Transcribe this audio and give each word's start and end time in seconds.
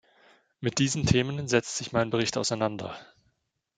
Mit 0.61 0.79
diesen 0.79 1.05
Themen 1.05 1.47
setzt 1.47 1.77
sich 1.77 1.91
mein 1.91 2.09
Bericht 2.09 2.35
auseinander. 2.35 2.97